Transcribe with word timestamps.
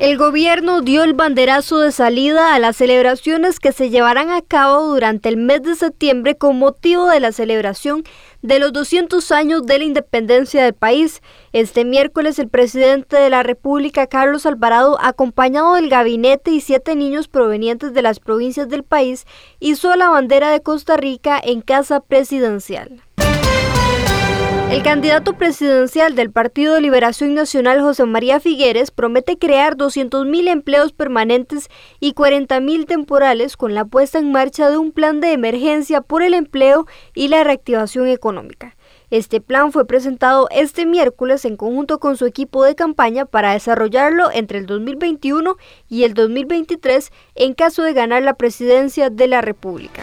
El 0.00 0.16
gobierno 0.16 0.80
dio 0.80 1.04
el 1.04 1.12
banderazo 1.12 1.78
de 1.80 1.92
salida 1.92 2.54
a 2.54 2.58
las 2.58 2.76
celebraciones 2.76 3.60
que 3.60 3.70
se 3.70 3.90
llevarán 3.90 4.30
a 4.30 4.40
cabo 4.40 4.86
durante 4.86 5.28
el 5.28 5.36
mes 5.36 5.62
de 5.62 5.74
septiembre 5.74 6.36
con 6.36 6.58
motivo 6.58 7.06
de 7.10 7.20
la 7.20 7.32
celebración 7.32 8.04
de 8.40 8.58
los 8.60 8.72
200 8.72 9.30
años 9.30 9.66
de 9.66 9.76
la 9.76 9.84
independencia 9.84 10.64
del 10.64 10.72
país. 10.72 11.20
Este 11.52 11.84
miércoles 11.84 12.38
el 12.38 12.48
presidente 12.48 13.18
de 13.18 13.28
la 13.28 13.42
República, 13.42 14.06
Carlos 14.06 14.46
Alvarado, 14.46 14.96
acompañado 15.02 15.74
del 15.74 15.90
gabinete 15.90 16.50
y 16.50 16.62
siete 16.62 16.96
niños 16.96 17.28
provenientes 17.28 17.92
de 17.92 18.00
las 18.00 18.20
provincias 18.20 18.70
del 18.70 18.84
país, 18.84 19.26
hizo 19.58 19.94
la 19.96 20.08
bandera 20.08 20.50
de 20.50 20.62
Costa 20.62 20.96
Rica 20.96 21.38
en 21.44 21.60
casa 21.60 22.00
presidencial. 22.00 23.02
El 24.80 24.84
candidato 24.84 25.34
presidencial 25.34 26.14
del 26.14 26.30
Partido 26.30 26.74
de 26.74 26.80
Liberación 26.80 27.34
Nacional, 27.34 27.82
José 27.82 28.06
María 28.06 28.40
Figueres, 28.40 28.90
promete 28.90 29.36
crear 29.36 29.76
200.000 29.76 30.48
empleos 30.48 30.94
permanentes 30.94 31.68
y 32.00 32.14
40.000 32.14 32.86
temporales 32.86 33.58
con 33.58 33.74
la 33.74 33.84
puesta 33.84 34.18
en 34.18 34.32
marcha 34.32 34.70
de 34.70 34.78
un 34.78 34.92
plan 34.92 35.20
de 35.20 35.34
emergencia 35.34 36.00
por 36.00 36.22
el 36.22 36.32
empleo 36.32 36.86
y 37.14 37.28
la 37.28 37.44
reactivación 37.44 38.08
económica. 38.08 38.74
Este 39.10 39.42
plan 39.42 39.70
fue 39.70 39.86
presentado 39.86 40.48
este 40.50 40.86
miércoles 40.86 41.44
en 41.44 41.58
conjunto 41.58 42.00
con 42.00 42.16
su 42.16 42.24
equipo 42.24 42.64
de 42.64 42.74
campaña 42.74 43.26
para 43.26 43.52
desarrollarlo 43.52 44.30
entre 44.32 44.60
el 44.60 44.64
2021 44.64 45.58
y 45.90 46.04
el 46.04 46.14
2023 46.14 47.12
en 47.34 47.52
caso 47.52 47.82
de 47.82 47.92
ganar 47.92 48.22
la 48.22 48.32
presidencia 48.32 49.10
de 49.10 49.28
la 49.28 49.42
República. 49.42 50.02